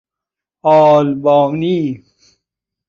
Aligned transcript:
آلبانی 0.63 2.03